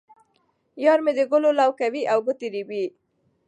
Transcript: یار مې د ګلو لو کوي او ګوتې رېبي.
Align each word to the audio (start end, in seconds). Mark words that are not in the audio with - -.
یار 0.85 0.99
مې 1.05 1.11
د 1.17 1.21
ګلو 1.31 1.49
لو 1.59 1.69
کوي 1.79 2.03
او 2.11 2.17
ګوتې 2.25 2.47
رېبي. 2.53 2.85